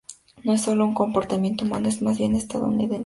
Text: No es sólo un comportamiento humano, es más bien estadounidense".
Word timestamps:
No 0.43 0.53
es 0.53 0.63
sólo 0.63 0.83
un 0.87 0.95
comportamiento 0.95 1.63
humano, 1.63 1.87
es 1.87 2.01
más 2.01 2.17
bien 2.17 2.33
estadounidense". 2.33 2.99